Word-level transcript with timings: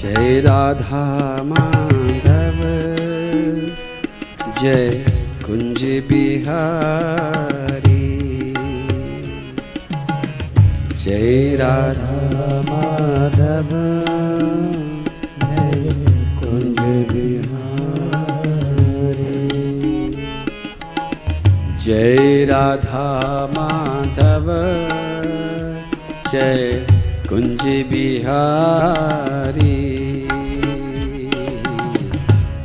जय 0.00 0.40
राधा 0.40 1.02
माधव 1.42 2.60
जय 4.60 5.04
कुंज 5.46 5.82
बिहारी। 6.08 6.54
जय 11.04 11.56
राधा 11.56 12.60
माधव 12.70 13.68
जय 21.84 22.44
राधा 22.44 23.04
माधव, 23.52 24.46
जय 26.32 26.86
कुंज 27.28 27.62
बिहारी। 27.90 29.76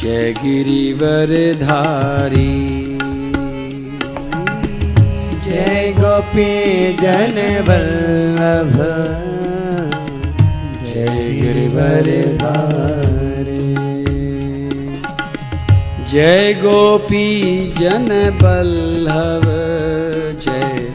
जय 0.00 0.32
गिरिवर 0.42 1.36
धारी। 1.60 2.83
जय 5.54 5.92
गोपी 5.98 6.52
जन 7.00 7.36
वल्लभ 7.66 8.72
जय 10.92 11.18
गिरिवर 11.40 12.08
जय 16.12 16.52
गोपी 16.54 17.28
जन 17.78 18.08
बल्लभ 18.42 19.46
जय 20.44 20.90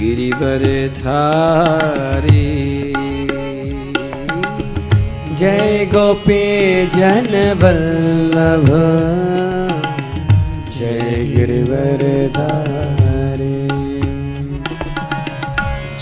गिरिवर 0.00 0.64
धारी 1.00 2.46
जय 5.38 5.84
गोपी 5.94 6.44
जन 6.96 7.34
वल्लभ 7.62 8.70
जय 10.78 11.24
गिरिवर 11.34 12.06
धारी। 12.38 12.97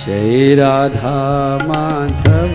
जय 0.07 0.55
राधा 0.55 1.12
माधव 1.67 2.55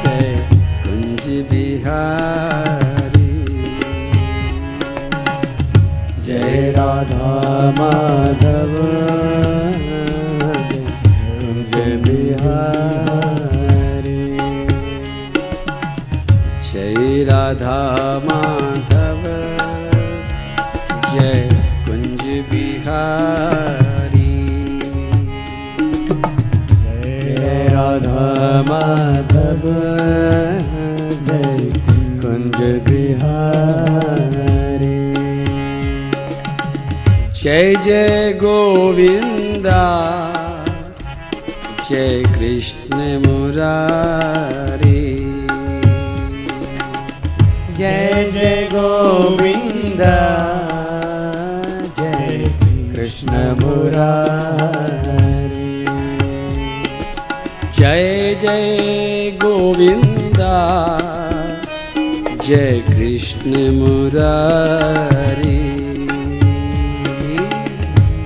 जय 0.00 0.48
कुंज 0.82 1.26
बिहारी। 1.50 3.28
जय 6.22 6.72
राधा 6.76 7.30
माधव। 7.78 8.99
जय 29.64 31.56
कुंज 32.20 32.58
बिहारी 32.88 34.98
जय 37.42 37.74
जय 37.84 38.32
गोविंदा, 38.32 39.82
जय 41.90 42.22
कृष्ण 42.22 42.96
मुरारी। 42.96 45.04
जय 47.78 48.30
जय 48.34 48.68
गोविंद, 48.74 50.02
जय 51.98 52.44
कृष्ण 52.94 53.32
मुरारी। 53.60 55.14
जय 57.78 58.04
जय 58.42 59.09
गोविंदा। 59.30 60.98
जय 62.46 62.84
कृष्ण 62.88 63.50
मुरारी। 63.50 65.58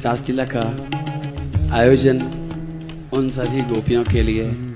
रासलीला 0.00 0.44
का 0.44 0.88
आयोजन 1.76 2.18
उन 3.12 3.30
सभी 3.30 3.60
गोपियों 3.60 4.04
के 4.04 4.22
लिए 4.22 4.70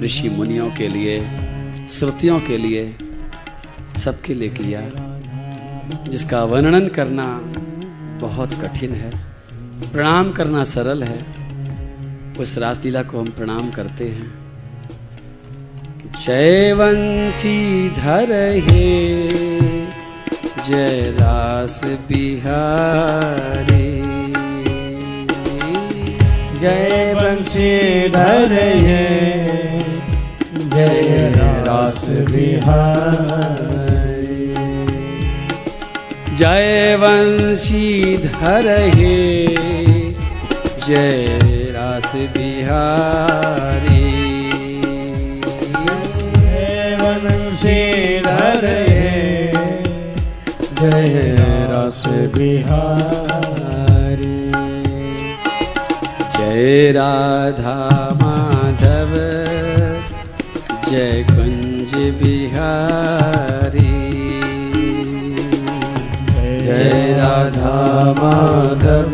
ऋषि 0.00 0.28
मुनियों 0.28 0.70
के 0.70 0.88
लिए 0.88 1.38
श्रुतियों 1.88 2.40
के 2.40 2.56
लिए 2.56 2.94
सबके 4.04 4.34
लिए 4.34 4.48
किया। 4.48 4.80
जिसका 6.10 6.44
वर्णन 6.44 6.88
करना 6.88 7.40
बहुत 8.26 8.52
कठिन 8.52 8.94
है, 8.94 9.10
प्रणाम 9.92 10.32
करना 10.32 10.64
सरल 10.64 11.02
है, 11.02 11.24
उस 12.40 12.58
रासलीला 12.58 13.02
को 13.02 13.20
हम 13.20 13.26
प्रणाम 13.26 13.70
करते 13.70 14.08
हैं। 14.08 14.42
जय 16.26 16.72
वंशी 16.72 17.90
धर 17.90 18.60
हे, 18.68 19.28
जय 20.68 21.16
रास 21.20 21.80
बिहारी। 21.84 24.02
जय 26.60 27.14
बंशीधर 27.16 28.52
हे, 28.52 29.42
जय 30.70 31.32
रास 31.38 32.08
बिहारी। 32.08 33.91
जय 36.42 36.96
वंशी 36.96 38.16
धर 38.16 38.66
हे 38.94 39.16
जय 40.86 41.38
रास 41.70 42.12
बिहारी। 42.14 44.00
जय 46.32 48.20
ये 48.66 49.52
जय 50.80 51.36
रास 51.70 52.02
बिहारी। 52.06 52.88
जय 56.36 56.92
राधा 56.92 57.78
माधव 58.22 59.14
जय 60.90 61.26
कुंज 61.30 61.94
बिहारी। 62.22 64.01
जय 66.76 67.14
राधा 67.18 67.76
माधव, 68.18 69.12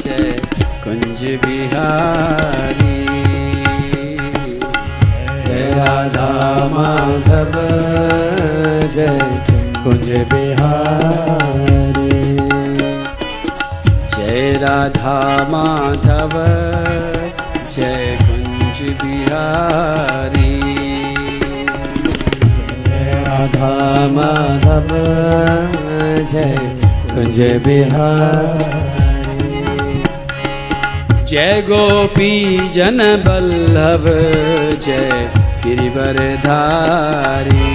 जय 0.04 0.42
कुंज 0.84 1.22
बिहारी। 1.46 2.98
जय 5.46 5.72
राधा 5.78 6.30
माधव, 6.74 7.54
जय 8.96 9.20
कुंज 9.84 10.12
बिहारी। 10.34 11.75
राधा 14.66 15.18
माधव, 15.52 16.34
जय 17.76 18.06
कुंज 18.22 18.80
बिहारी। 19.02 20.54
राधा 23.28 23.74
माधव, 24.16 24.90
जय 26.32 26.56
कुंज 27.12 27.40
बिहारी। 27.66 28.66
जय 31.30 31.52
गोपी 31.70 32.34
जन 32.74 33.00
बल्लभ, 33.28 34.06
जय 34.86 35.10
गिरिवरधारी। 35.66 37.66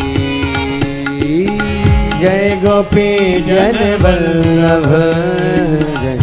जय 2.21 2.45
गोपी 2.65 3.11
जन 3.41 3.79
वल्लभ 4.03 4.89
जय 6.03 6.17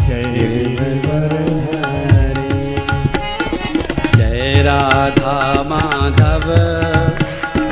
राधा 4.68 5.36
माधव, 5.64 6.48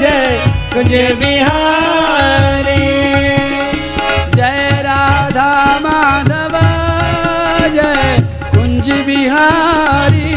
जय 0.00 0.44
कुंज 0.74 0.92
बिहारी। 1.18 2.86
जय 4.36 4.82
राधा 4.86 5.48
माधव, 5.82 6.58
जय 7.72 8.22
कुंज 8.54 8.90
बिहारी। 9.06 10.34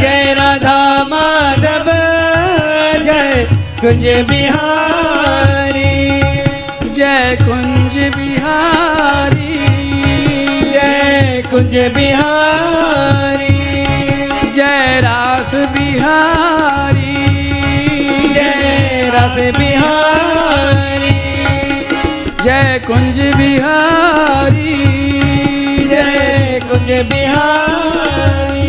जय 0.00 0.34
राधा 0.38 0.78
माधव, 1.04 1.92
जय 3.04 3.46
कुंज 3.80 4.06
बिहारी। 4.28 5.05
कुंज 11.56 11.74
बिहारी 11.94 13.54
जय 14.52 15.00
रास 15.00 15.54
बिहारी। 15.54 17.14
जय 18.34 19.10
रास 19.14 19.38
बिहारी 19.58 21.14
जय 22.44 22.80
कुंज 22.86 23.20
बिहारी। 23.36 24.74
जय 25.88 26.60
कुंज 26.68 26.90
बिहारी 27.12 28.68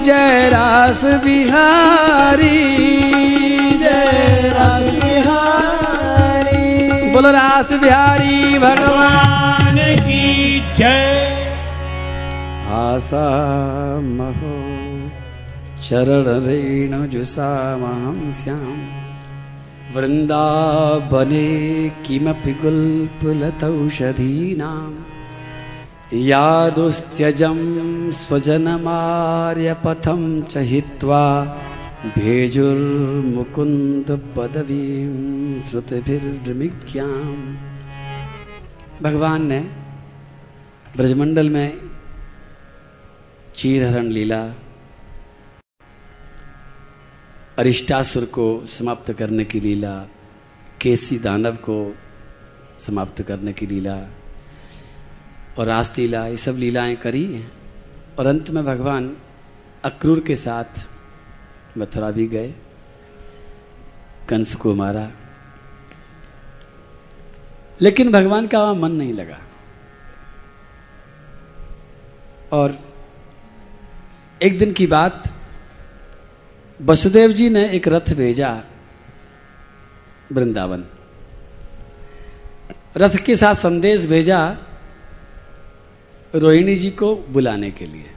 जय 0.00 0.48
रास 0.48 1.04
बिहारी। 1.24 2.58
जय 3.78 4.50
रास 4.54 4.88
बिहारी। 5.04 6.62
बोलो 7.10 7.30
रास 7.30 7.72
बिहारी, 7.72 8.58
भगवान। 8.58 9.23
आशा 12.94 13.26
महो। 14.16 14.54
चरण 15.86 16.26
रेणु 16.46 17.00
जुषामहं 17.12 18.18
स्याम् 18.38 18.82
वृन्दावने 19.94 21.46
किमपि 22.04 22.52
गुल्पुलतौषधीनाम् 22.62 24.96
यादुस्त्यजं 26.30 27.60
स्वजनमार्यपथं 28.20 30.22
च 30.50 30.52
हित्वा 30.70 31.22
भेजुर्मुकुन्दपदवीं 32.16 35.12
श्रुतिभिर्विज्ञाम् 35.66 37.44
भगवान 39.04 39.40
ने 39.52 39.60
ब्रजमंडल 40.96 41.46
में 41.56 41.68
चीरहरण 43.54 44.06
लीला 44.06 44.54
अरिष्टासुर 47.58 48.24
को 48.24 48.66
समाप्त 48.66 49.12
करने 49.12 49.44
की 49.44 49.60
लीला, 49.60 50.08
केसी 50.80 51.18
दानव 51.18 51.56
को 51.56 51.96
समाप्त 52.80 53.22
करने 53.22 53.52
की 53.52 53.66
लीला 53.66 53.96
और 55.58 55.66
रास 55.66 55.98
लीला 55.98 56.26
ये 56.26 56.36
सब 56.36 56.52
लीलाएँ 56.52 56.96
करी 56.96 57.44
और 58.18 58.26
अंत 58.26 58.50
में 58.50 58.64
भगवान 58.64 59.16
अक्रूर 59.84 60.20
के 60.20 60.36
साथ 60.36 60.88
मथुरा 61.78 62.10
भी 62.10 62.26
गए। 62.26 62.54
कंस 64.28 64.54
को 64.54 64.74
मारा। 64.74 65.12
लेकिन 67.80 68.12
भगवान 68.12 68.46
का 68.46 68.74
मन 68.74 68.92
नहीं 68.92 69.12
लगा। 69.12 69.38
और 72.52 72.93
एक 74.40 74.58
दिन 74.58 74.72
की 74.72 74.86
बात 74.86 75.22
वसुदेव 76.80 77.32
जी 77.32 77.48
ने 77.50 77.68
एक 77.70 77.88
रथ 77.88 78.12
भेजा 78.14 78.50
वृंदावन। 80.32 80.84
रथ 82.96 83.16
के 83.16 83.34
साथ 83.36 83.54
संदेश 83.54 84.06
भेजा 84.06 84.40
रोहिणी 86.34 86.76
जी 86.76 86.90
को 86.90 87.14
बुलाने 87.28 87.70
के 87.70 87.86
लिए। 87.86 88.10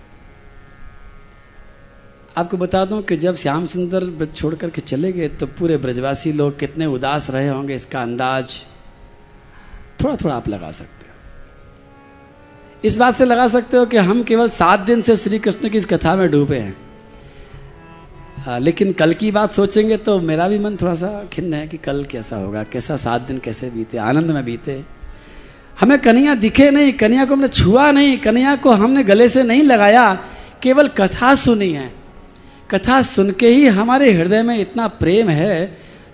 आपको 2.37 2.57
बता 2.57 2.83
दूँ 2.85 3.01
कि 3.01 3.17
जब 3.17 3.35
श्याम 3.35 3.65
सुंदर 3.67 4.05
ब्रज 4.17 4.35
छोड़ 4.35 4.53
करके 4.55 4.81
चले 4.81 5.11
गए 5.11 5.27
तो 5.29 5.47
पूरे 5.47 5.77
ब्रजवासी 5.77 6.31
लोग 6.33 6.57
कितने 6.59 6.85
उदास 6.87 7.29
रहे 7.29 7.47
होंगे, 7.47 7.75
इसका 7.75 8.01
अंदाज 8.01 8.61
थोड़ा 10.03 10.15
थोड़ा 10.15 10.35
आप 10.35 10.47
लगा 10.47 10.71
सकते 10.71 10.96
इस 12.83 12.97
बात 12.97 13.15
से 13.15 13.25
लगा 13.25 13.47
सकते 13.47 13.77
हो 13.77 13.85
कि 13.85 13.97
हम 13.99 14.23
केवल 14.23 14.49
सात 14.49 14.79
दिन 14.79 15.01
से 15.01 15.15
श्री 15.15 15.39
कृष्ण 15.39 15.69
की 15.69 15.77
इस 15.77 15.85
कथा 15.85 16.15
में 16.15 16.29
डूबे 16.31 16.57
हैं। 16.57 16.75
लेकिन 18.59 18.91
कल 18.93 19.13
की 19.13 19.31
बात 19.31 19.51
सोचेंगे 19.51 19.97
तो 19.97 20.19
मेरा 20.21 20.47
भी 20.47 20.59
मन 20.59 20.75
थोड़ा 20.75 20.93
सा 20.93 21.23
खिन्न 21.33 21.53
है 21.53 21.67
कि 21.67 21.77
कल 21.77 22.03
कैसा 22.03 22.37
होगा, 22.37 22.63
कैसा 22.63 22.95
सात 22.95 23.21
दिन 23.21 23.39
कैसे 23.39 23.69
बीते, 23.69 23.97
आनंद 23.97 24.31
में 24.31 24.43
बीते। 24.45 24.83
हमें 25.77 25.97
कन्या 25.99 26.35
दिखे 26.35 26.69
नहीं 26.71 26.93
कन्या 26.93 27.25
को 27.25 27.33
हमने 27.33 27.47
छुआ 27.47 27.89
नहीं 27.91 28.17
कन्या 28.17 28.55
को 28.55 28.71
हमने 28.73 29.03
गले 29.03 29.27
से 29.29 29.43
नहीं 29.43 29.63
लगाया, 29.63 30.13
केवल 30.63 30.87
कथा 30.97 31.33
सुनी 31.35 31.71
है। 31.71 31.91
कथा 32.71 33.01
सुन 33.01 33.31
के 33.31 33.47
ही 33.47 33.67
हमारे 33.69 34.11
हृदय 34.13 34.41
में 34.43 34.57
इतना 34.59 34.87
प्रेम 35.01 35.29
है 35.29 35.65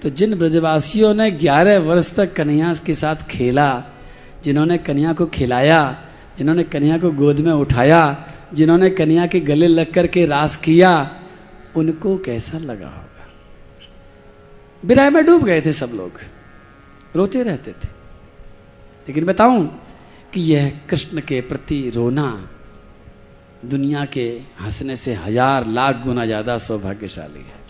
तो 0.01 0.09
जिन 0.09 0.35
ब्रजवासियों 0.35 1.13
ने 1.13 1.29
ग्यारह 1.33 1.79
वर्ष 1.79 2.13
तक 2.15 2.33
कन्या 2.33 2.73
के 2.85 2.93
साथ 2.93 3.27
खेला, 3.27 3.83
जिन्होंने 4.43 4.77
कन्या 4.77 5.13
को 5.13 5.25
खिलाया 5.25 5.81
जिन्होंने 6.37 6.63
कन्या 6.63 6.97
को 6.97 7.11
गोद 7.11 7.39
में 7.39 7.51
उठाया, 7.51 8.25
जिन्होंने 8.53 8.89
कन्या 8.89 9.27
के 9.27 9.39
गले 9.39 9.67
लग 9.67 9.93
कर 9.93 10.07
के 10.07 10.25
रास 10.25 10.55
किया, 10.55 11.19
उनको 11.75 12.17
कैसा 12.17 12.57
लगा 12.57 12.87
होगा? 12.87 13.27
विरह 14.85 15.09
में 15.09 15.25
डूब 15.25 15.43
गए 15.43 15.61
थे 15.61 15.73
सब 15.73 15.91
लोग। 15.93 16.11
रोते 17.15 17.43
रहते 17.43 17.71
थे। 17.71 17.87
लेकिन 19.07 19.25
बताऊँ 19.25 19.81
कि 20.33 20.41
यह 20.41 20.79
कृष्ण 20.89 21.21
के 21.21 21.41
प्रति 21.41 21.91
रोना 21.95 22.49
दुनिया 23.65 24.05
के 24.05 24.41
हंसने 24.61 24.95
से 24.95 25.13
हज़ार 25.13 25.67
लाख 25.67 25.95
गुना 26.05 26.25
ज़्यादा 26.25 26.57
सौभाग्यशाली 26.57 27.39
है। 27.39 27.63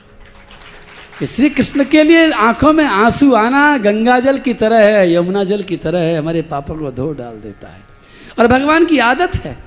श्री 1.25 1.50
कृष्ण 1.50 1.84
के 1.86 2.03
लिए 2.03 2.32
आँखों 2.32 2.74
में 2.74 2.86
आँसू 2.86 3.34
आना 3.34 3.77
गंगा 3.77 4.20
जल 4.20 4.38
की 4.38 4.53
तरह 4.53 4.79
है 4.79 5.13
यमुना 5.13 5.43
जल 5.43 5.63
की 5.63 5.77
तरह 5.77 6.00
है, 6.00 6.17
हमारे 6.17 6.41
पापों 6.41 6.75
को 6.75 6.91
धो 6.91 7.12
डाल 7.13 7.36
देता 7.36 7.67
है। 7.67 7.92
और 8.39 8.47
भगवान 8.47 8.85
की 8.85 8.99
आदत 8.99 9.35
है। 9.35 9.57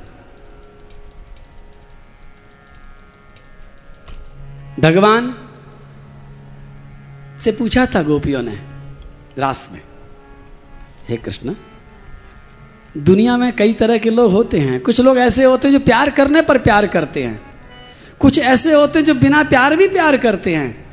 भगवान 4.80 5.34
से 7.40 7.52
पूछा 7.52 7.86
था 7.86 8.02
गोपियों 8.02 8.42
ने, 8.42 8.62
रास 9.38 9.70
में, 9.72 9.80
हे 11.08 11.16
कृष्ण, 11.16 11.54
दुनिया 12.96 13.36
में 13.36 13.52
कई 13.52 13.72
तरह 13.72 13.98
के 13.98 14.10
लोग 14.10 14.32
होते 14.32 14.58
हैं। 14.58 14.80
कुछ 14.80 15.00
लोग 15.00 15.18
ऐसे 15.18 15.44
होते 15.44 15.68
हैं 15.68 15.72
जो 15.72 15.80
प्यार 15.80 16.10
करने 16.10 16.42
पर 16.42 16.58
प्यार 16.58 16.86
करते 16.86 17.22
हैं। 17.24 17.42
कुछ 18.18 18.38
ऐसे 18.38 18.74
होते 18.74 18.98
हैं 18.98 19.06
जो 19.06 19.14
बिना 19.14 19.42
प्यार 19.42 19.76
भी 19.76 19.88
प्यार 19.88 20.16
करते 20.16 20.54
हैं। 20.54 20.86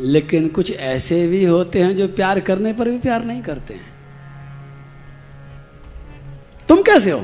लेकिन 0.00 0.48
कुछ 0.48 0.72
ऐसे 0.72 1.28
भी 1.28 1.44
होते 1.44 1.82
हैं 1.82 1.96
जो 1.96 2.08
प्यार 2.08 2.40
करने 2.40 2.72
पर 2.72 2.90
भी 2.90 2.98
प्यार 2.98 3.24
नहीं 3.24 3.42
करते 3.42 3.74
हैं। 3.74 3.95
तुम 6.68 6.82
कैसे 6.82 7.10
हो? 7.10 7.20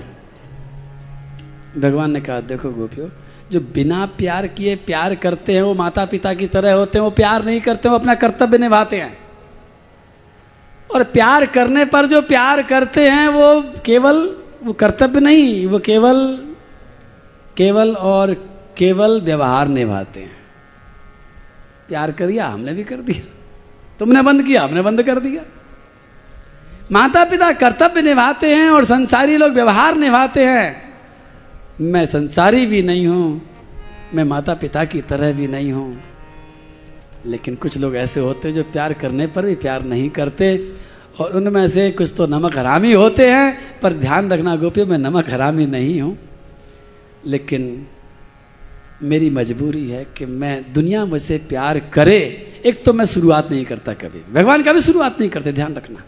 भगवान 1.79 2.11
ने 2.11 2.21
कहा, 2.21 2.41
देखो 2.41 2.71
गोपियों, 2.71 3.09
जो 3.51 3.61
बिना 3.61 4.07
प्यार 4.07 4.47
किए 4.47 4.77
प्यार 4.77 5.15
करते 5.15 5.53
हैं, 5.53 5.63
वो 5.63 5.75
माता 5.75 6.05
पिता 6.05 6.35
की 6.35 6.47
तरह 6.47 6.73
होते 6.73 6.99
हैं, 6.99 7.05
वो 7.05 7.11
प्यार 7.11 7.45
नहीं 7.45 7.61
करते, 7.61 7.89
वो 7.89 7.95
अपना 7.95 8.15
कर्तव्य 8.15 8.59
निभाते 8.59 8.97
हैं। 8.97 9.19
और 10.95 11.05
प्यार 11.05 11.47
करने 11.47 11.85
पर 11.85 12.07
जो 12.07 12.23
प्यार 12.23 12.63
करते 12.63 13.11
हैं, 13.11 13.29
वो 13.29 13.65
केवल, 13.85 14.37
वो 14.63 14.73
कर्तव्य 14.73 15.21
नहीं, 15.21 15.67
वो 15.67 15.79
केवल 15.79 16.39
केवल 17.57 17.95
और 17.95 18.35
केवल 18.79 19.21
व्यवहार 19.21 19.69
निभाते 19.69 20.21
हैं। 20.21 20.37
प्यार 21.89 22.13
करिया, 22.13 22.47
हमने 22.47 22.73
भी 22.73 22.85
कर 22.85 22.97
दिया। 22.97 23.33
तुमने 23.99 24.23
बंद 24.23 24.43
किया, 24.43 24.63
हमने 24.63 24.83
बंद 24.83 25.03
कर 25.03 25.19
दिया। 25.19 25.43
माता 26.93 27.25
पिता 27.25 27.53
कर्तव्य 27.53 28.03
निभाते 28.03 28.55
हैं 28.55 28.69
और 28.71 28.85
संसारी 28.85 29.37
लोग 29.37 29.53
व्यवहार 29.53 29.97
निभाते 29.97 30.45
हैं। 30.47 30.95
मैं 31.81 32.05
संसारी 32.07 32.67
भी 32.67 32.83
नहीं 32.83 33.07
हूँ, 33.07 33.43
मैं 34.15 34.25
माता 34.25 34.55
पिता 34.55 34.85
की 34.85 35.01
तरह 35.01 35.33
भी 35.33 35.47
नहीं 35.47 35.73
हूँ। 35.73 36.03
लेकिन 37.27 37.55
कुछ 37.55 37.79
लोग 37.79 37.97
ऐसे 37.97 38.21
होते 38.21 38.53
जो 38.53 38.63
प्यार 38.63 38.93
करने 38.93 39.27
पर 39.27 39.47
भी 39.47 39.55
प्यार 39.55 39.83
नहीं 39.83 40.11
करते 40.11 40.73
और 41.21 41.33
उनमें 41.33 41.69
से 41.69 41.91
कुछ 41.91 42.13
तो 42.17 42.27
नमक 42.27 42.59
हरामी 42.59 42.93
होते 42.93 43.31
हैं, 43.31 43.81
पर 43.81 43.93
ध्यान 43.93 44.31
रखना 44.31 44.57
गोपियों, 44.57 44.87
मैं 44.87 44.99
नमक 44.99 45.31
हरामी 45.31 45.67
नहीं 45.67 46.01
हूँ। 46.01 46.17
लेकिन 47.27 47.87
मेरी 49.03 49.31
मजबूरी 49.31 49.89
है 49.91 50.07
कि 50.17 50.27
मैं 50.27 50.73
दुनिया 50.73 51.05
मुझसे 51.05 51.39
प्यार 51.39 51.79
करे। 51.79 52.21
एक 52.67 52.85
तो 52.85 52.93
मैं 52.93 53.05
शुरुआत 53.05 53.51
नहीं 53.51 53.65
करता 53.65 53.95
कभी। 53.95 54.33
भगवान 54.33 54.63
कभी 54.63 54.81
शुरुआत 54.81 55.21
नहीं 55.21 55.31
करते, 55.31 55.53
ध्यान 55.53 55.75
रखना। 55.75 56.05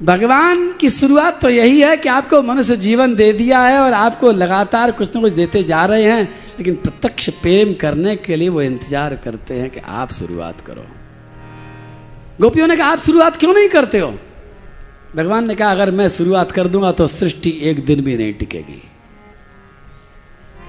भगवान 0.00 0.72
की 0.72 0.88
शुरुआत 0.90 1.40
तो 1.42 1.48
यही 1.48 1.80
है 1.80 1.96
कि 1.96 2.08
आपको 2.08 2.42
मनुष्य 2.42 2.76
जीवन 2.76 3.14
दे 3.14 3.32
दिया 3.32 3.60
है 3.60 3.78
और 3.78 3.92
आपको 3.92 4.30
लगातार 4.32 4.90
कुछ 4.90 5.14
ना 5.14 5.20
कुछ 5.20 5.32
देते 5.32 5.62
जा 5.62 5.84
रहे 5.84 6.04
हैं, 6.04 6.22
लेकिन 6.58 6.76
प्रत्यक्ष 6.76 7.28
प्रेम 7.30 7.72
करने 7.74 8.14
के 8.16 8.36
लिए 8.36 8.48
वो 8.48 8.62
इंतज़ार 8.62 9.14
करते 9.14 9.54
हैं 9.54 9.70
कि 9.70 9.80
आप 9.80 10.12
शुरुआत 10.12 10.60
करो। 10.60 10.84
गोपियों 12.40 12.66
ने 12.66 12.76
कहा, 12.76 12.88
आप 12.88 12.98
शुरुआत 12.98 13.36
क्यों 13.36 13.54
नहीं 13.54 13.68
करते 13.68 13.98
हो? 13.98 14.10
भगवान 15.16 15.48
ने 15.48 15.54
कहा, 15.54 15.70
अगर 15.70 15.90
मैं 15.90 16.08
शुरुआत 16.08 16.52
कर 16.52 16.68
दूँगा 16.68 16.92
तो 16.92 17.06
सृष्टि 17.06 17.58
एक 17.62 17.84
दिन 17.84 18.00
भी 18.00 18.16
नहीं 18.16 18.32
टिकेगी। 18.34 18.82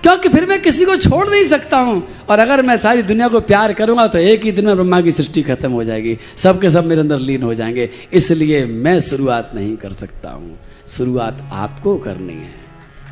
क्योंकि 0.03 0.29
फिर 0.29 0.45
मैं 0.45 0.61
किसी 0.61 0.85
को 0.85 0.95
छोड़ 0.95 1.29
नहीं 1.29 1.43
सकता 1.43 1.77
हूँ। 1.77 2.07
और 2.29 2.39
अगर 2.39 2.61
मैं 2.61 2.77
सारी 2.77 3.01
दुनिया 3.01 3.27
को 3.27 3.39
प्यार 3.41 3.73
करूँगा 3.73 4.07
तो 4.07 4.17
एक 4.17 4.43
ही 4.43 4.51
दिन 4.51 4.65
में 4.65 4.75
ब्रह्मा 4.75 5.01
की 5.01 5.11
सृष्टि 5.11 5.41
खत्म 5.41 5.71
हो 5.71 5.83
जाएगी। 5.83 6.17
सबके 6.37 6.69
सब 6.69 6.85
मेरे 6.85 7.01
अंदर 7.01 7.19
लीन 7.19 7.43
हो 7.43 7.53
जाएँगे। 7.53 7.89
इसलिए 8.13 8.65
मैं 8.65 8.99
शुरुआत 8.99 9.51
नहीं 9.55 9.77
कर 9.77 9.93
सकता 9.93 10.31
हूँ। 10.31 10.59
शुरुआत 10.87 11.49
आपको 11.51 11.97
करनी 11.97 12.33
है। 12.33 12.53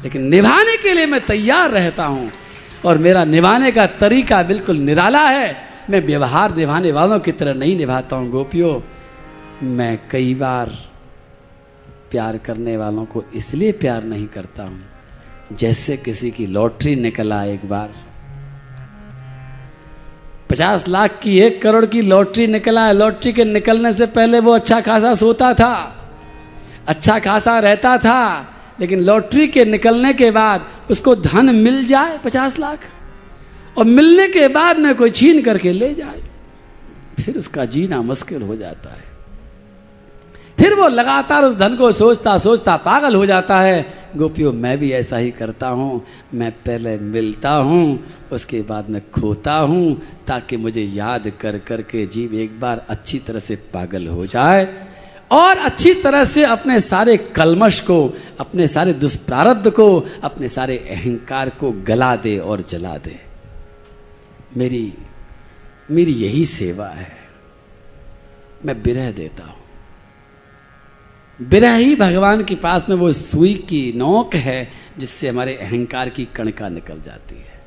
लेकिन 0.03 0.27
निभाने 0.27 0.77
के 0.77 0.93
लिए 0.93 1.05
मैं 1.05 1.21
तैयार 1.21 1.71
रहता 1.71 2.05
हूँ। 2.05 2.31
और 2.85 2.97
मेरा 2.97 3.23
निभाने 3.23 3.71
का 3.71 3.85
तरीका 3.85 4.43
बिल्कुल 4.43 4.77
निराला 4.77 5.27
है। 5.29 5.55
मैं 5.89 6.05
व्यवहार 6.05 6.55
निभाने 6.55 6.91
वालों 6.91 7.19
की 7.19 7.31
तरह 7.31 7.53
नहीं 7.53 7.77
निभाता 7.77 8.15
हूँ, 8.15 8.29
गोपियों। 8.29 8.81
मैं 9.67 9.99
कई 10.11 10.33
बार 10.35 10.69
प्यार 12.11 12.37
करने 12.37 12.77
वालों 12.77 13.05
को 13.05 13.23
इसलिए 13.35 13.71
प्यार 13.71 14.03
नहीं 14.03 14.27
करता 14.27 14.63
हूँ 14.63 14.83
जैसे 15.51 15.97
किसी 15.97 16.31
की 16.31 16.45
लॉटरी 16.47 16.95
निकला 16.95 17.43
एक 17.43 17.65
बार। 17.69 17.89
पचास 20.49 20.87
लाख 20.87 21.19
की 21.23 21.39
एक 21.39 21.61
करोड़ 21.61 21.85
की 21.85 22.01
लॉटरी 22.01 22.47
निकला 22.47 22.85
है 22.85 22.93
लॉटरी 22.93 23.33
के 23.33 23.43
निकलने 23.45 23.91
से 23.93 24.05
पहले 24.07 24.39
वो 24.39 24.51
अच्छा 24.51 24.79
खासा 24.81 25.13
सोता 25.13 25.53
था 25.53 25.73
अच्छा 26.87 27.17
खासा 27.19 27.57
रहता 27.59 27.97
था, 27.97 28.53
लेकिन 28.79 28.99
लॉटरी 28.99 29.47
के 29.47 29.65
निकलने 29.65 30.13
के 30.13 30.29
बाद 30.31 30.67
उसको 30.91 31.15
धन 31.15 31.55
मिल 31.55 31.83
जाए 31.85 32.17
पचास 32.17 32.57
लाख, 32.59 32.85
और 33.77 33.85
मिलने 33.85 34.27
के 34.27 34.47
बाद 34.47 34.79
में 34.79 34.93
कोई 34.95 35.09
छीन 35.09 35.41
करके 35.41 35.71
ले 35.71 35.93
जाए, 35.93 36.21
फिर 37.19 37.37
उसका 37.37 37.65
जीना 37.65 38.01
मुश्किल 38.01 38.41
हो 38.41 38.55
जाता 38.55 38.89
है। 38.89 39.06
फिर 40.57 40.73
वो 40.73 40.87
लगातार 40.87 41.43
उस 41.43 41.55
धन 41.55 41.75
को 41.75 41.91
सोचता 41.91 42.37
सोचता 42.37 42.75
पागल 42.77 43.15
हो 43.15 43.25
जाता 43.25 43.59
है। 43.59 43.85
गोपियों, 44.17 44.53
मैं 44.53 44.77
भी 44.77 44.91
ऐसा 44.91 45.17
ही 45.17 45.31
करता 45.31 45.67
हूँ। 45.67 46.01
मैं 46.33 46.51
पहले 46.51 46.97
मिलता 46.97 47.51
हूँ, 47.51 48.05
उसके 48.31 48.61
बाद 48.61 48.89
में 48.89 49.01
खोता 49.11 49.53
हूँ, 49.53 50.01
ताकि 50.27 50.57
मुझे 50.57 50.83
याद 50.83 51.31
कर 51.41 51.57
कर 51.57 51.81
के 51.81 52.05
जीव 52.05 52.33
एक 52.33 52.59
बार 52.59 52.85
अच्छी 52.89 53.19
तरह 53.19 53.39
से 53.39 53.55
पागल 53.55 54.07
हो 54.07 54.25
जाए 54.25 54.65
और 55.31 55.57
अच्छी 55.57 55.93
तरह 55.93 56.23
से 56.25 56.43
अपने 56.43 56.79
सारे 56.81 57.17
कलमश 57.17 57.79
को, 57.79 58.13
अपने 58.39 58.67
सारे 58.67 58.93
दुष्प्रारब्ध 58.93 59.69
को, 59.69 60.05
अपने 60.23 60.47
सारे 60.47 60.77
अहंकार 60.77 61.49
को 61.49 61.71
गला 61.71 62.15
दे 62.15 62.37
और 62.37 62.61
जला 62.61 62.97
दे। 62.97 63.19
मेरी 64.57 64.93
मेरी 65.91 66.13
यही 66.13 66.45
सेवा 66.45 66.87
है। 66.87 67.17
मैं 68.65 68.81
बिरह 68.83 69.11
देता 69.11 69.43
हूँ। 69.43 69.56
विरह 71.41 71.75
ही 71.75 71.95
भगवान 71.95 72.43
के 72.43 72.55
पास 72.55 72.85
में 72.89 72.95
वो 72.95 73.11
सुई 73.11 73.53
की 73.53 73.93
नोक 73.95 74.35
है, 74.35 74.69
जिससे 74.97 75.29
हमारे 75.29 75.53
अहंकार 75.53 76.09
की 76.09 76.27
कणका 76.35 76.69
निकल 76.69 77.01
जाती 77.05 77.35
है। 77.35 77.57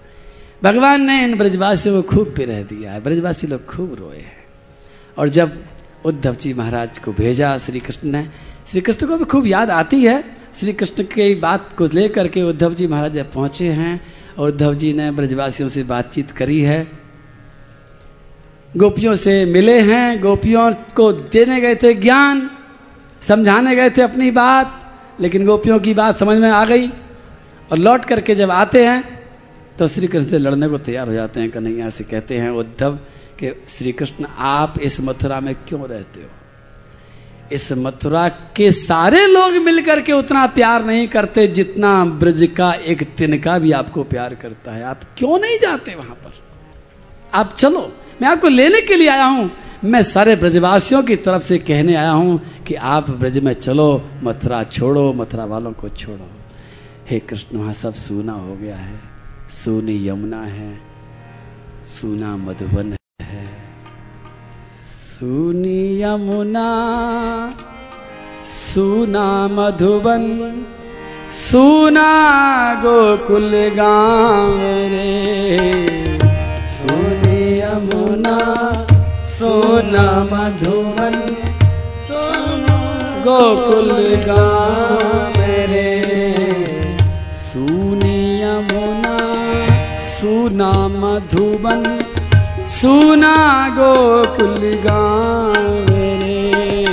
भगवान 0.62 1.02
ने 1.02 1.24
इन 1.24 1.38
ब्रजवासियों 1.38 2.02
को 2.02 2.16
खूब 2.16 2.34
बिरह 2.36 2.62
दिया 2.62 2.92
है। 2.92 3.02
ब्रजवासी 3.02 3.46
लोग 3.46 3.66
खूब 3.66 3.96
रोए 4.00 4.16
हैं। 4.16 4.44
और 5.18 5.28
जब 5.28 5.64
उद्धव 6.04 6.34
जी 6.34 6.54
महाराज 6.54 6.98
को 6.98 7.12
भेजा 7.12 7.58
श्री 7.58 7.80
कृष्ण 7.80 8.08
ने 8.08 8.28
श्री 8.66 8.80
कृष्ण 8.80 9.06
को 9.06 9.16
भी 9.16 9.24
खूब 9.24 9.46
याद 9.46 9.70
आती 9.70 10.04
है। 10.04 10.24
श्री 10.54 10.72
कृष्ण 10.72 11.02
की 11.02 11.34
बात 11.34 11.72
को 11.72 11.88
लेकर 11.94 12.28
के 12.28 12.42
उद्धव 12.42 12.74
जी 12.74 12.86
महाराज 12.86 13.12
जब 13.12 13.32
पहुँचे 13.32 13.68
हैं, 13.68 14.06
और 14.38 14.48
उद्धव 14.48 14.74
जी 14.74 14.92
ने 14.92 15.10
ब्रजवासियों 15.10 15.68
से 15.68 15.82
बातचीत 15.82 16.30
करी 16.30 16.60
है। 16.60 16.88
गोपियों 18.76 19.14
से 19.14 19.44
मिले 19.44 19.80
हैं। 19.80 20.20
गोपियों 20.20 20.72
को 20.72 21.12
देने 21.12 21.60
गए 21.60 21.74
थे 21.74 21.94
ज्ञान। 21.94 22.50
समझाने 23.22 23.74
गए 23.76 23.90
थे 23.90 24.02
अपनी 24.02 24.30
बात, 24.30 24.76
लेकिन 25.20 25.46
गोपियों 25.46 25.78
की 25.80 25.94
बात 25.94 26.16
समझ 26.16 26.36
में 26.38 26.50
आ 26.50 26.64
गई। 26.64 26.88
और 27.70 27.78
लौट 27.78 28.04
करके 28.04 28.34
जब 28.34 28.50
आते 28.50 28.84
हैं 28.84 29.18
तो 29.78 29.86
श्री 29.88 30.06
कृष्ण 30.06 30.28
से 30.28 30.38
लड़ने 30.38 30.68
को 30.68 30.78
तैयार 30.78 31.08
हो 31.08 31.14
जाते 31.14 31.40
हैं, 31.40 31.50
कन्हैया 31.50 31.88
से 31.90 32.04
कहते 32.04 32.38
हैं, 32.38 32.50
उद्धव, 32.50 32.98
कि 33.38 33.52
श्री 33.68 33.92
कृष्ण 33.92 34.26
आप 34.38 34.74
इस 34.78 35.00
मथुरा 35.00 35.40
में 35.40 35.54
क्यों 35.68 35.88
रहते 35.88 36.20
हो? 36.20 36.28
इस 37.52 37.72
मथुरा 37.74 38.28
के 38.56 38.70
सारे 38.70 39.26
लोग 39.26 39.52
मिलकर 39.64 40.00
के 40.00 40.12
उतना 40.12 40.46
प्यार 40.48 40.84
नहीं 40.84 41.06
करते 41.08 41.46
जितना 41.46 42.04
ब्रज 42.04 42.48
का 42.56 42.72
एक 42.72 43.02
तिनका 43.16 43.58
भी 43.58 43.72
आपको 43.72 44.02
प्यार 44.04 44.34
करता 44.34 44.72
है। 44.72 44.84
आप 44.84 45.00
क्यों 45.18 45.38
नहीं 45.38 45.58
जाते 45.58 45.94
वहाँ 45.94 46.14
पर? 46.14 46.34
आप 47.34 47.54
चलो, 47.58 47.80
मैं 48.22 48.28
आपको 48.28 48.48
लेने 48.48 48.80
के 48.80 48.96
लिए 48.96 49.08
आया 49.08 49.24
हूँ। 49.24 49.50
मैं 49.84 50.02
सारे 50.02 50.36
ब्रजवासियों 50.36 51.02
की 51.02 51.16
तरफ़ 51.16 51.42
से 51.42 51.58
कहने 51.58 51.94
आया 51.94 52.10
हूँ 52.10 52.40
कि 52.66 52.74
आप 52.74 53.10
ब्रज 53.10 53.38
में 53.38 53.52
चलो, 53.52 54.02
मथुरा 54.22 54.62
छोड़ो, 54.64 55.12
मथुरा 55.12 55.44
वालों 55.44 55.72
को 55.72 55.88
छोड़ो। 55.88 56.28
हे 57.10 57.18
कृष्ण, 57.18 57.58
वहाँ 57.58 57.72
सब 57.72 57.94
सूना 57.94 58.32
हो 58.32 58.56
गया 58.56 58.76
है। 58.76 59.00
सूनी 59.50 60.08
यमुना 60.08 60.42
है, 60.42 60.78
सूना 61.84 62.36
मधुबन 62.36 62.96
है। 63.22 63.46
सूनी 64.84 66.02
यमुना, 66.02 66.68
सूना 68.44 69.48
मधुबन, 69.48 70.64
सूना 71.30 72.10
गोकुल 72.74 73.50
गाँव 73.52 74.60
रे। 74.92 75.58
सूनी 76.66 77.60
यमुना 77.60 78.89
सोना 79.40 80.02
मधुबन 80.30 81.14
गोकुल 83.26 83.90
गाँव 84.26 85.36
रे 85.70 85.92
सूनी 87.42 88.18
यमुना, 88.42 89.14
सुना 90.08 90.70
मधुबन, 90.96 91.82
सुना 92.74 93.32
गोकुल 93.78 94.60
गाँव 94.84 95.88
रे 95.88 96.84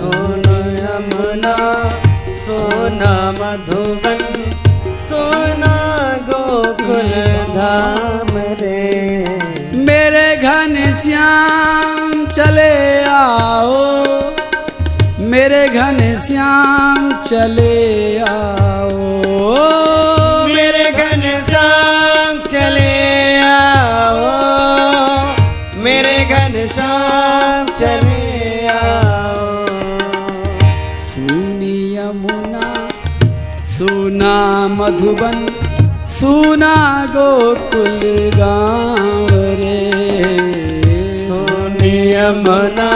सोना 0.00 0.58
यमुना, 0.80 1.56
सोना 2.46 3.14
मधुबन, 3.40 4.26
सोना 5.08 5.74
गोकुल 6.30 7.10
धाम 7.54 8.36
रे। 8.62 9.27
आओ 13.48 13.76
मेरे 15.30 15.66
घन 15.68 15.98
श्याम 16.26 17.04
चले 17.26 17.76
आओ। 18.28 18.96
मेरे 20.54 20.84
घन 21.00 21.22
श्याम 21.46 22.40
चले 22.52 22.92
आओ। 23.44 24.26
मेरे 25.84 26.16
घन 26.34 26.54
श्याम 26.74 27.66
चले 27.80 28.66
आओ। 28.74 29.66
सुनी 31.08 31.76
यमुना 31.96 32.66
सुना 33.74 34.34
मधुबन 34.78 35.38
सुना 36.18 36.74
गोकुल 37.16 38.00
गाँव 38.36 39.28
रे। 39.60 39.78
सुनी 41.28 41.94
यमुना 42.14 42.90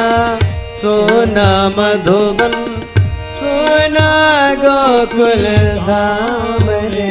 सोना 0.82 1.50
मधुबन 1.78 2.54
सोना 3.40 4.08
गोकुल 4.62 5.44
धाम 5.86 6.70
रे। 6.94 7.10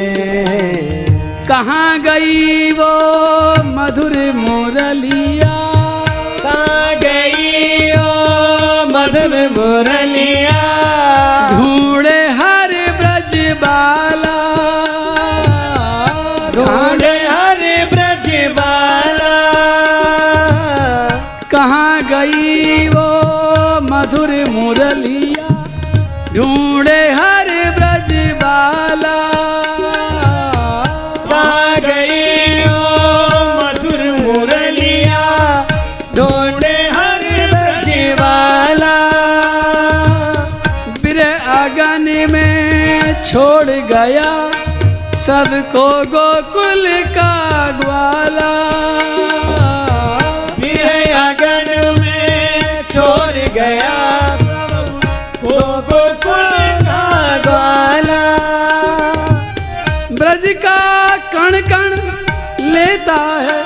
कहाँ 1.49 1.99
गई 1.99 2.71
वो 2.71 2.91
मधुर 3.77 4.15
मुरलिया? 4.35 5.53
कहाँ 6.43 6.95
गई 7.03 7.91
ओ 7.91 8.85
मधुर 8.91 9.35
मुरलिया? 9.55 10.59
ढूंढे 11.53 12.19
हर 12.41 12.73
ब्रज 12.99 13.35
बाला। 13.63 14.37
ढूंढे 16.55 17.15
हर 17.27 17.63
ब्रज 17.93 18.29
बाला। 18.59 19.33
कहाँ 21.51 22.03
गई 22.03 22.87
वो 22.87 23.09
मधुर 24.11 24.31
मुरलिया 24.51 25.49
ढूंढे 26.35 27.01
हर 27.19 27.49
ब्रज 27.77 28.11
बाला। 28.43 29.19
छोड़ 43.23 43.73
गया 43.89 44.29
सबको 45.25 45.83
मधुर 46.13 46.20
लेता 63.11 63.39
है। 63.39 63.63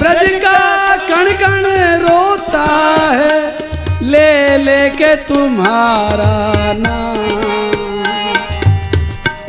ब्रज 0.00 0.40
का 0.44 0.96
कण 0.96 1.32
कण 1.32 1.62
रोता 2.02 2.66
है। 3.12 3.54
ले 4.02 4.56
लेके 4.58 5.16
तुम्हारा 5.16 6.72
नाम। 6.76 7.18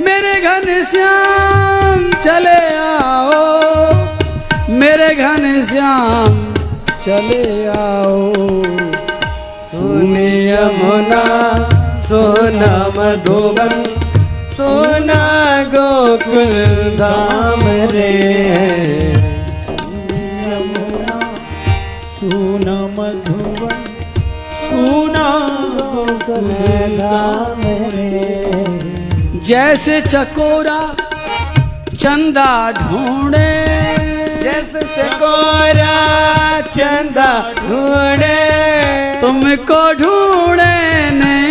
मेरे 0.05 0.41
घन 0.41 0.83
श्याम 0.83 2.11
चले 2.13 2.77
आओ। 2.77 3.93
मेरे 4.69 5.15
घन 5.15 5.61
श्याम 5.61 6.53
चले 7.05 7.67
आओ। 7.67 8.33
सोने 9.71 10.51
यमुना 10.51 11.23
सोना 11.99 12.73
मधुबन 12.87 13.92
सोना 14.63 15.23
गोकुल 15.71 16.51
धाम 16.99 17.63
रे। 17.91 18.11
यमुना 20.49 21.17
सुना 22.17 22.75
मधुबन 22.95 23.75
सुना 24.59 25.27
गोकुल 25.75 26.47
धाम 26.99 27.61
रे। 27.95 28.07
जैसे 29.49 29.95
चकोरा 30.01 30.79
चंदा 31.93 32.51
ढूंढे। 32.71 33.51
जैसे 34.43 34.81
सकोरा 34.95 35.95
चंदा 36.75 37.31
ढूंढे। 37.59 38.39
तुमको 39.21 39.83
ढूंढे 39.93 40.73
नैना 41.19 41.42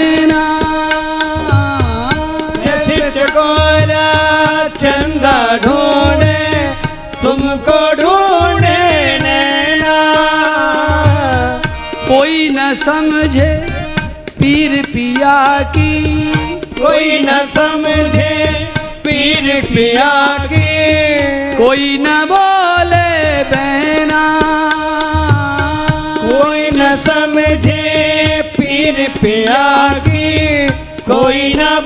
चंदा 5.23 5.57
ढूंढे 5.65 6.39
तुमको 7.23 7.79
ढूंढे 7.99 8.79
नैना। 9.23 9.99
कोई 12.09 12.49
न 12.49 12.73
समझे 12.75 13.51
पीर 14.39 14.73
पिया 14.87 15.37
की 15.77 15.93
कोई 16.81 17.21
न 17.21 17.39
समझे 17.55 18.35
पीर 19.05 19.47
पिया 19.67 20.11
की। 20.47 20.67
कोई 21.57 21.97
न 21.99 22.19
बोले 22.33 23.13
बहना। 23.53 24.25
कोई 26.19 26.71
न 26.75 26.95
समझे 27.07 28.43
पीर 28.59 29.09
पिया 29.23 29.65
की 30.09 30.69
कोई 31.07 31.53
न 31.55 31.79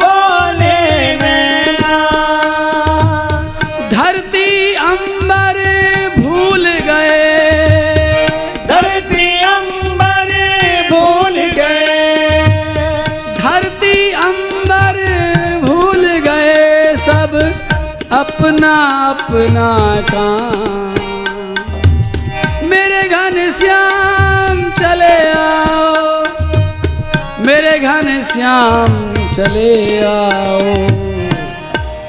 श्याम 28.36 29.14
चले 29.34 30.04
आओ। 30.04 30.74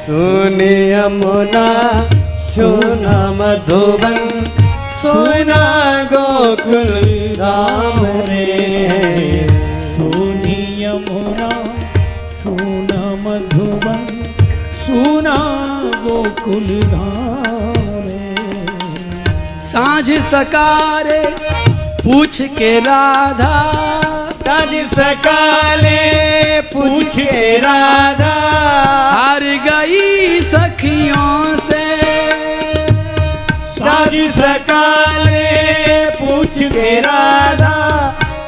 सोने 0.06 0.74
यमुना, 0.92 1.66
सोना 2.48 3.32
मधुबन, 3.32 4.18
सोना 5.02 5.62
गोकुल 6.04 6.90
राम 7.40 8.06
रे। 8.06 8.46
सोनी 9.78 10.84
यमुना, 10.84 11.50
सुना 12.42 13.04
मधुबन, 13.24 14.06
सुना 14.84 15.38
गोकुल 15.98 16.68
धारे 16.82 18.36
साँझ 19.64 20.12
सकारे 20.12 21.22
पूछ 22.04 22.42
के 22.42 22.80
राधा 22.80 24.07
साज 24.48 24.74
सकाले 24.90 26.02
पूछे 26.62 27.32
राधा 27.58 28.36
हार 29.14 29.44
गई 29.66 30.40
सखियों 30.42 31.60
से। 31.60 31.88
साज 33.80 34.16
सकाले 34.36 35.42
पूछ 36.20 36.54
के 36.74 37.00
राधा 37.00 37.74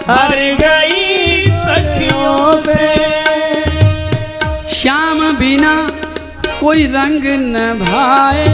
हर 0.09 0.35
गई 0.61 1.43
सखियों 1.65 2.61
से। 2.63 2.87
श्याम 4.75 5.19
बिना 5.37 5.75
कोई 6.59 6.85
रंग 6.85 7.25
न 7.25 7.73
भाए। 7.81 8.47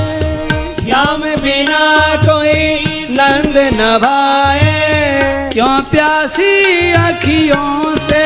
श्याम 0.83 1.21
बिना 1.43 1.83
कोई 2.25 2.79
नंद 3.11 3.57
न 3.73 3.97
भाए। 3.97 4.84
क्यों 5.55 5.81
प्यासी 5.81 6.91
अखियों 6.91 7.95
से? 7.97 8.23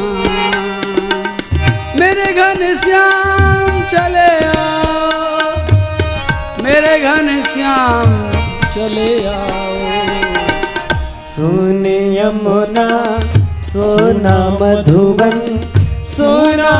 श्याम 7.85 8.12
चले 8.75 9.09
आओ 9.29 9.73
सोने 11.33 11.97
यमुना 12.18 12.87
सोना 13.66 14.37
मधुबन 14.61 15.37
सोना 16.14 16.70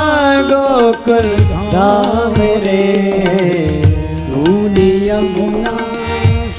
गोकुल 0.51 1.29
धाम 1.75 2.39
रे 2.65 2.85
सुनी 4.21 4.89
यमुना 5.09 5.75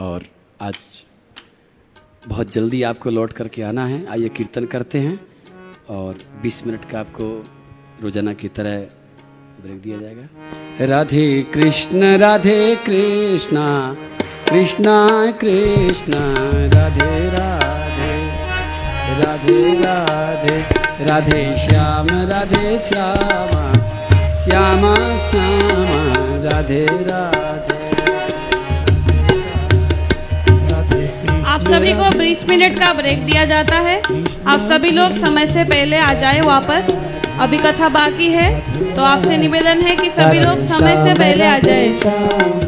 और 0.00 0.24
आज 0.60 0.76
बहुत 2.28 2.52
जल्दी 2.52 2.82
आपको 2.82 3.10
लौट 3.10 3.32
करके 3.32 3.62
आना 3.62 3.86
है। 3.86 4.04
आइए 4.06 4.28
कीर्तन 4.28 4.64
करते 4.66 4.98
हैं 4.98 5.18
और 5.88 6.18
20 6.42 6.66
मिनट 6.66 6.84
का 6.84 7.00
आपको 7.00 7.28
रोज़ाना 8.02 8.32
की 8.32 8.48
तरह 8.48 8.80
ब्रेक 9.62 9.80
दिया 9.82 9.98
जाएगा। 9.98 10.86
राधे 10.86 11.42
कृष्ण, 11.54 12.16
राधे 12.18 12.76
कृष्णा 12.86 13.96
कृष्णा 14.50 14.96
कृष्णा, 15.40 16.20
राधे 16.74 17.08
राधे 17.30 18.12
राधे 19.18 19.56
राधे 19.80 20.56
राधे 21.04 21.42
श्याम, 21.58 22.06
राधे 22.30 22.78
श्यामा 22.78 23.64
श्यामा 24.34 24.94
श्यामा, 25.26 26.00
राधे 26.44 26.84
राधे। 27.02 27.76
आप 31.44 31.60
सभी 31.62 31.92
को 31.92 32.10
20 32.18 32.48
मिनट 32.48 32.78
का 32.80 32.92
ब्रेक 32.92 33.24
दिया 33.24 33.44
जाता 33.44 33.78
है। 33.80 34.00
आप 34.46 34.60
सभी 34.70 34.90
लोग 34.90 35.12
समय 35.24 35.46
से 35.46 35.64
पहले 35.64 35.98
आ 35.98 36.12
जाए 36.14 36.40
वापस। 36.40 36.90
अभी 37.40 37.58
कथा 37.58 37.88
बाकी 37.90 38.30
है 38.32 38.48
तो 38.94 39.02
आपसे 39.04 39.36
निवेदन 39.36 39.80
है 39.80 39.96
कि 39.96 40.10
सभी 40.10 40.40
लोग 40.40 40.60
समय 40.70 40.96
से 41.04 41.14
पहले 41.14 41.46
आ 41.46 41.58
जाए। 41.58 42.67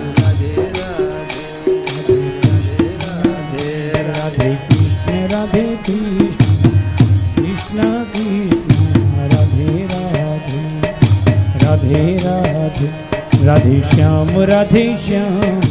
राधे 13.45 13.81
श्याम 13.93 14.29
राधे 14.49 14.85
श्याम। 15.05 15.70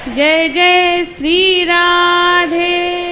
जय 0.08 0.48
जय 0.48 1.04
श्री 1.04 1.64
राधे। 1.64 3.07